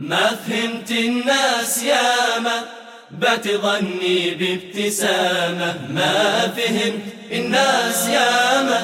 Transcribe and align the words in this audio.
ما 0.00 0.26
فهمت 0.48 0.90
الناس 0.90 1.82
ياما 1.82 2.62
بتظني 3.10 4.30
بابتسامة. 4.30 5.74
ما 5.94 6.52
فهمت 6.56 7.02
الناس 7.32 8.08
ياما 8.08 8.80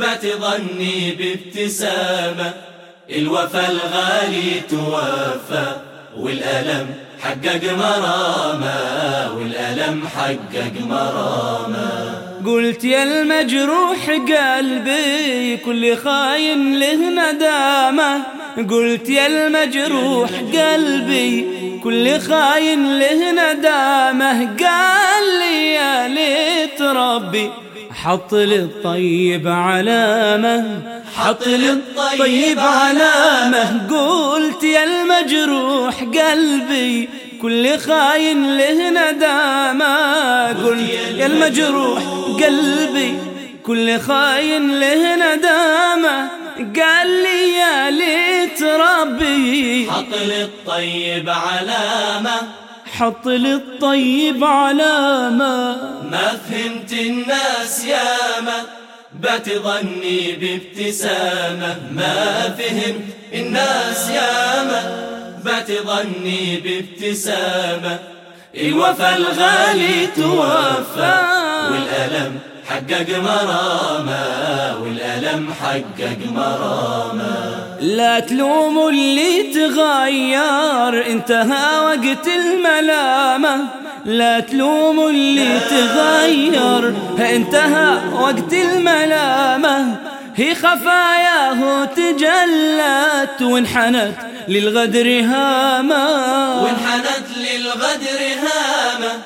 بتظني 0.00 1.10
بابتسامة. 1.10 2.54
الوفا 3.10 3.70
الغالي 3.70 4.60
توفى 4.70 5.76
والألم 6.16 6.86
حقق 7.20 7.72
مرامة 7.72 9.36
والألم 9.36 10.08
حقق 10.16 10.72
مرامة 10.80 12.16
قلت 12.46 12.84
يا 12.84 13.02
المجروح 13.02 14.10
قلبي 14.10 15.56
كل 15.56 15.96
خاين 15.96 16.78
له 16.78 17.32
ندامة. 17.32 18.22
قلت 18.56 19.08
يا 19.08 19.26
المجروح 19.26 20.30
قلبي 20.30 21.46
كل 21.84 22.20
خاين 22.20 22.98
له 22.98 23.30
ندامة 23.32 24.56
قال 24.60 25.24
لي 25.40 25.74
يا 25.74 26.08
ليت 26.08 26.82
ربي 26.82 27.50
حط 27.90 28.34
للطيب 28.34 29.48
علامة. 29.48 30.80
حط 31.16 31.46
للطيب 31.46 32.58
علامة. 32.58 33.86
قلت 33.90 34.64
يا 34.64 34.84
المجروح 34.84 35.94
قلبي 36.02 37.08
كل 37.42 37.78
خاين 37.78 38.56
له 38.56 38.90
ندامة 38.90 40.46
قلت 40.66 40.90
يا 41.18 41.26
المجروح 41.26 42.02
قلبي 42.44 43.14
كل 43.66 44.00
خاين 44.00 44.80
له 44.80 45.16
ندامة 45.16 46.28
قال 46.76 47.06
لي 47.06 47.58
يا 47.58 47.90
ليت 47.90 48.35
ربي 48.62 49.90
حط 49.90 50.14
للطيب 50.14 51.28
علامة. 51.28 52.36
حط 52.98 53.26
للطيب 53.26 54.44
علامة. 54.44 55.76
ما 56.10 56.38
فهمت 56.50 56.92
الناس 56.92 57.84
ياما 57.84 58.58
بتظني 59.20 60.32
بابتسامة. 60.32 61.76
ما 61.92 62.54
فهمت 62.58 63.04
الناس 63.34 64.10
ياما 64.10 64.82
بتظني 65.44 66.56
بابتسامة. 66.56 67.98
الوفا 68.54 69.16
الغالي 69.16 70.06
توفى. 70.06 71.22
والألم 71.70 72.38
حقق 72.68 73.18
مرامة 73.18 74.76
والألم 74.82 75.54
حقق 75.62 76.18
مرامة 76.32 77.65
لا 77.80 78.20
تلوموا 78.20 78.90
اللي 78.90 79.42
تغير 79.42 81.06
انتهى 81.06 81.84
وقت 81.84 82.28
الملامة. 82.28 83.64
لا 84.04 84.40
تلوموا 84.40 85.10
اللي 85.10 85.60
تغير 85.70 86.94
انتهى 87.18 87.98
وقت 88.12 88.52
الملامة. 88.52 89.96
هي 90.36 90.54
خفاياه 90.54 91.84
تجلت 91.84 93.42
وانحنت 93.42 94.16
للغدر 94.48 95.20
هامة. 95.20 96.62
وانحنت 96.62 97.26
للغدر 97.36 98.20
هامة. 98.42 98.65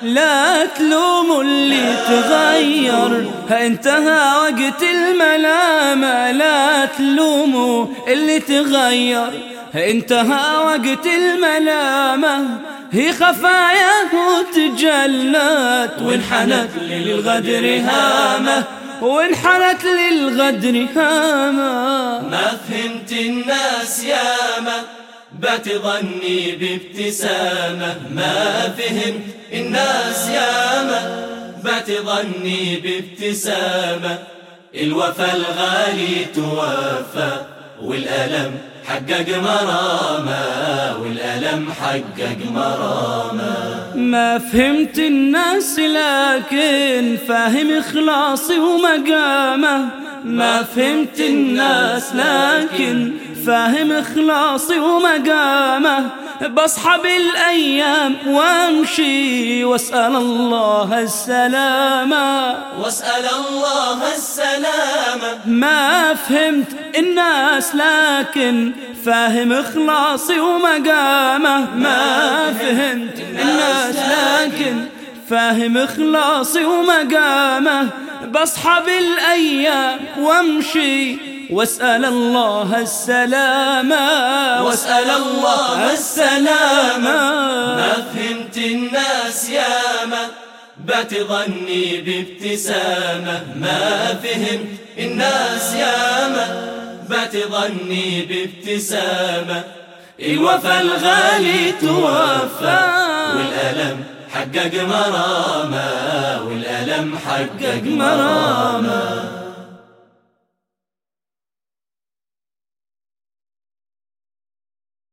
لا 0.02 0.66
تلوموا 0.66 1.42
اللي 1.42 1.94
تغير. 2.08 3.30
انتهى 3.50 4.36
وقت 4.38 4.82
الملامة 4.82 6.30
لا 6.30 6.86
تلوموا 6.86 7.86
اللي 8.08 8.40
تغير. 8.40 9.30
انتهى 9.74 10.56
وقت 10.64 11.06
الملامة 11.06 12.60
هي 12.92 13.12
خفاياه 13.12 14.42
تجلت 14.54 16.02
وانحنت 16.02 16.70
للغدر 16.82 17.80
هامة 17.86 18.64
وانحنت 19.02 19.84
للغدر 19.84 20.86
هامة 20.96 22.28
ما 22.28 22.58
فهمت 22.68 23.12
الناس 23.12 24.04
ياما. 24.04 24.82
بتظني 25.38 26.56
بابتسامة. 26.56 27.96
ما 28.14 28.68
فهمت 28.78 29.24
الناس 29.52 30.28
ياما 30.28 31.26
بتظني 31.64 32.76
بابتسامة. 32.76 34.18
الوفا 34.74 35.36
الغالي 35.36 36.24
توفى 36.34 37.32
والألم 37.82 38.58
حقق 38.86 39.38
مرامة 39.38 40.42
والألم 41.02 41.72
حقق 41.80 42.38
مرامة 42.54 43.54
ما 43.94 44.38
فهمت 44.38 44.98
الناس 44.98 45.78
لكن 45.78 47.18
فاهم 47.28 47.78
إخلاصي 47.78 48.58
ومقامه. 48.58 49.88
ما 50.24 50.62
فهمت 50.62 51.20
الناس 51.20 52.14
لكن 52.14 53.12
فاهم 53.46 53.92
إخلاصي 53.92 54.78
ومقامه 54.78 56.10
بصحى 56.48 56.98
بالأيام 56.98 58.16
وأمشي 58.26 59.64
وأسأل 59.64 60.16
الله 60.16 61.00
السلامة. 61.00 62.56
وأسأل 62.78 63.24
الله 63.24 64.14
السلامة. 64.16 65.38
ما 65.46 66.14
فهمت 66.14 66.66
الناس 66.98 67.74
لكن 67.74 68.72
فاهم 69.04 69.52
إخلاصي 69.52 70.40
ومقامه 70.40 71.76
ما 71.76 72.54
فهمت 72.60 73.18
الناس 73.18 73.96
لكن 73.96 74.84
فاهم 75.30 75.76
إخلاصي 75.78 76.64
ومقامه 76.64 77.88
بصحى 78.34 78.82
بالأيام 78.86 79.98
وأمشي 80.18 81.30
واسأل 81.52 82.04
الله 82.04 82.80
السلامة 82.80 84.04
واسأل 84.64 85.10
الله 85.10 85.92
السلامة. 85.92 87.18
ما 87.76 87.92
فهمت 88.14 88.56
الناس 88.56 89.50
ياما 89.50 90.22
بتظني 90.84 92.00
بابتسامة. 92.06 93.42
ما 93.60 94.14
فهمت 94.22 94.78
الناس 94.98 95.74
ياما 95.74 96.46
بتظني 97.10 98.22
بابتسامة. 98.30 99.64
الوفا 100.20 100.80
الغالي 100.80 101.72
توفى. 101.72 102.80
والألم 103.36 104.04
حقق 104.34 104.74
مرامة 104.74 105.88
والألم 106.46 107.18
حقق 107.26 107.82
مرامة 107.84 108.79